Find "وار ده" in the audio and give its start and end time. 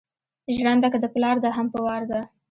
1.85-2.21